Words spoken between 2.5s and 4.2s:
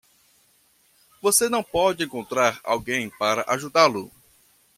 alguém para ajudá-lo.